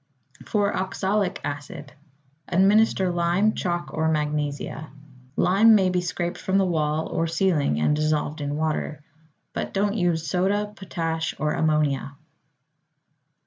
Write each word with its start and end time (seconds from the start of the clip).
=For 0.47 0.73
Oxalic 0.75 1.39
Acid.= 1.43 1.93
Administer 2.47 3.11
lime, 3.11 3.53
chalk, 3.53 3.91
or 3.93 4.09
magnesia. 4.09 4.89
Lime 5.35 5.75
may 5.75 5.91
be 5.91 6.01
scraped 6.01 6.39
from 6.39 6.57
the 6.57 6.65
wall 6.65 7.07
or 7.09 7.27
ceiling 7.27 7.79
and 7.79 7.95
dissolved 7.95 8.41
in 8.41 8.55
water, 8.55 9.03
but 9.53 9.75
don't 9.75 9.93
use 9.93 10.27
soda, 10.27 10.73
potash, 10.75 11.35
or 11.37 11.53
ammonia. 11.53 12.15